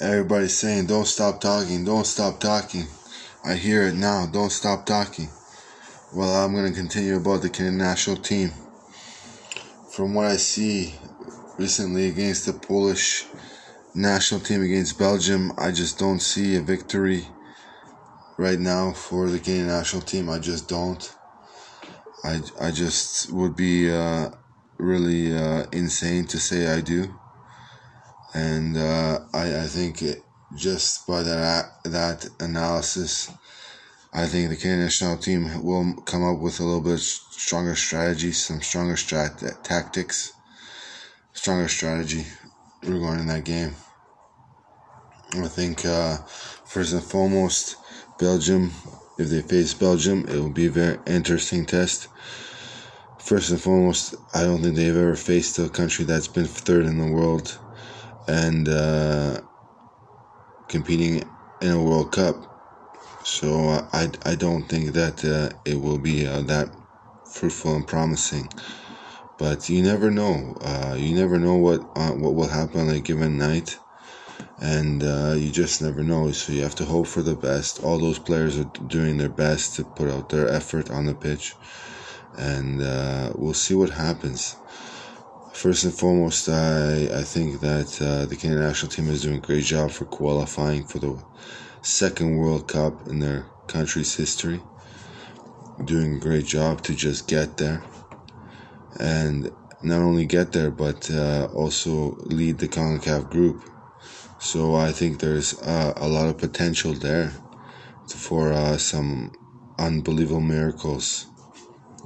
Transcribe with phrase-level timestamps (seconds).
[0.00, 2.86] Everybody's saying, don't stop talking, don't stop talking.
[3.44, 5.28] I hear it now, don't stop talking.
[6.14, 8.52] Well, I'm going to continue about the Canadian national team.
[9.90, 10.94] From what I see
[11.58, 13.26] recently against the Polish
[13.96, 17.26] national team against Belgium, I just don't see a victory
[18.38, 20.30] right now for the Canadian national team.
[20.30, 21.12] I just don't.
[22.22, 24.30] I, I just would be uh,
[24.78, 27.12] really uh, insane to say I do
[28.34, 30.22] and uh, I I think it,
[30.56, 33.30] just by that that analysis,
[34.12, 38.32] I think the Canadian national team will come up with a little bit stronger strategy,
[38.32, 40.32] some stronger strat tactics,
[41.32, 42.26] stronger strategy
[42.82, 43.74] regarding that game.
[45.34, 46.16] I think uh,
[46.64, 47.76] first and foremost,
[48.18, 48.72] Belgium.
[49.18, 52.06] If they face Belgium, it will be a very interesting test.
[53.18, 56.98] First and foremost, I don't think they've ever faced a country that's been third in
[56.98, 57.58] the world
[58.28, 59.40] and uh,
[60.68, 61.24] competing
[61.62, 62.36] in a World Cup.
[63.24, 66.68] So uh, I, I don't think that uh, it will be uh, that
[67.32, 68.48] fruitful and promising.
[69.38, 70.56] But you never know.
[70.60, 73.78] Uh, you never know what uh, what will happen on a given night,
[74.60, 75.00] and
[75.40, 76.32] you just never know.
[76.32, 77.82] So you have to hope for the best.
[77.84, 81.54] All those players are doing their best to put out their effort on the pitch,
[82.36, 82.78] and
[83.38, 84.56] we'll see what happens.
[85.58, 89.40] First and foremost, I, I think that uh, the Canadian national team is doing a
[89.40, 91.20] great job for qualifying for the
[91.82, 94.62] second World Cup in their country's history.
[95.84, 97.82] Doing a great job to just get there.
[99.00, 99.50] And
[99.82, 103.60] not only get there, but uh, also lead the CONCACAF group.
[104.38, 107.32] So I think there's uh, a lot of potential there
[108.06, 109.32] for uh, some
[109.76, 111.26] unbelievable miracles.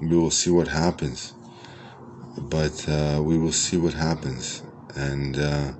[0.00, 1.34] We will see what happens
[2.48, 4.62] but uh, we will see what happens.
[4.96, 5.72] And uh,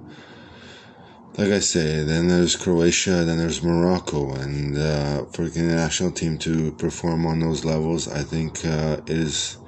[1.37, 6.39] like I say, then there's Croatia, then there's Morocco, and uh, for the national team
[6.39, 9.59] to perform on those levels, I think uh, is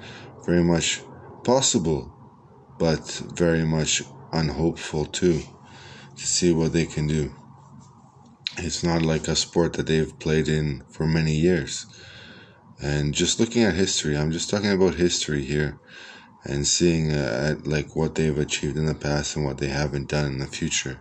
[0.44, 1.02] very much
[1.44, 2.12] possible,
[2.78, 4.02] but very much
[4.32, 5.41] unhopeful too,
[6.16, 7.32] to see what they can do.
[8.58, 11.86] It's not like a sport that they've played in for many years.
[12.82, 15.78] And just looking at history, I'm just talking about history here
[16.44, 20.08] and seeing uh, at like what they've achieved in the past and what they haven't
[20.08, 21.00] done in the future.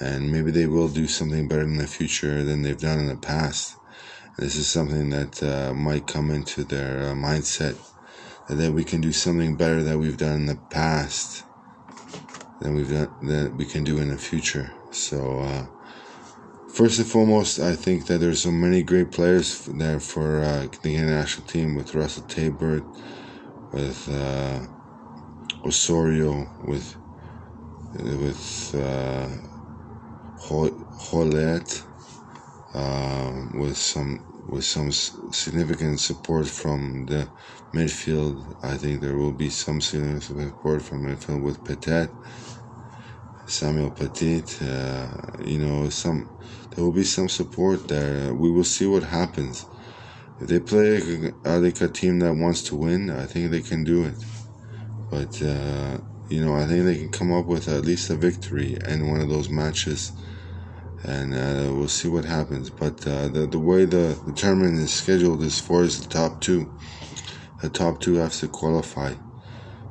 [0.00, 3.16] And maybe they will do something better in the future than they've done in the
[3.16, 3.76] past.
[4.38, 7.76] This is something that uh, might come into their uh, mindset
[8.48, 11.44] that we can do something better that we've done in the past
[12.60, 14.72] than we've done that we can do in the future.
[14.90, 15.66] So uh,
[16.76, 20.94] first and foremost i think that there's so many great players there for uh, the
[20.98, 22.84] national team with Russell Teibert
[23.72, 24.60] with uh,
[25.64, 26.96] Osorio, with
[27.94, 29.28] with uh,
[30.38, 31.82] Hoilett,
[32.74, 37.28] uh, with some with some significant support from the
[37.74, 38.56] midfield.
[38.62, 42.10] I think there will be some significant support from midfield with Piette,
[43.46, 44.62] Samuel Piette.
[44.62, 46.30] Uh, you know, some
[46.70, 48.34] there will be some support there.
[48.34, 49.66] We will see what happens.
[50.38, 51.00] If they play
[51.44, 54.22] like a team that wants to win, I think they can do it.
[55.10, 55.98] But uh,
[56.28, 59.20] you know, I think they can come up with at least a victory in one
[59.20, 60.12] of those matches,
[61.04, 62.68] and uh, we'll see what happens.
[62.68, 66.40] But uh, the the way the, the tournament is scheduled is for is the top
[66.42, 66.70] two.
[67.62, 69.14] The top two have to qualify,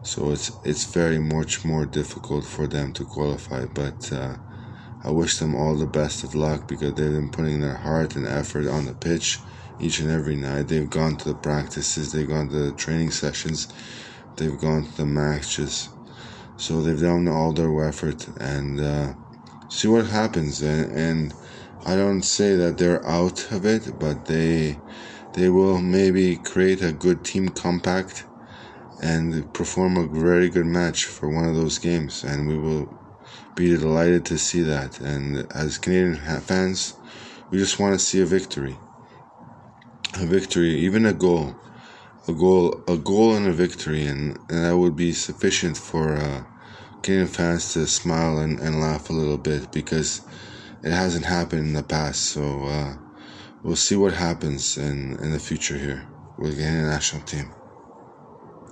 [0.04, 3.66] so it's it's very much more difficult for them to qualify.
[3.66, 4.36] But uh,
[5.04, 8.28] I wish them all the best of luck because they've been putting their heart and
[8.28, 9.40] effort on the pitch
[9.80, 10.68] each and every night.
[10.68, 13.68] They've gone to the practices, they've gone to the training sessions,
[14.36, 15.90] they've gone to the matches.
[16.58, 19.14] So they've done all their effort and uh,
[19.69, 20.62] see what happens.
[20.62, 21.34] And, and
[21.85, 24.78] I don't say that they're out of it, but they
[25.34, 28.24] they will maybe create a good team compact
[29.03, 32.24] and perform a very good match for one of those games.
[32.24, 32.88] And we will
[33.53, 35.02] be delighted to see that.
[35.02, 36.94] And as Canadian fans,
[37.52, 38.78] we just want to see a victory
[40.17, 41.56] a victory, even a goal,
[42.28, 46.44] a goal, a goal and a victory, and, and that would be sufficient for uh,
[47.02, 50.22] Canadian fans to smile and, and laugh a little bit because
[50.84, 52.23] it hasn't happened in the past.
[52.23, 52.96] So uh,
[53.64, 56.08] we'll see what happens in, in the future here
[56.38, 57.52] with the Canadian national team.